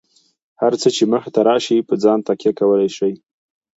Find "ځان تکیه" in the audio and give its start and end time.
2.03-2.51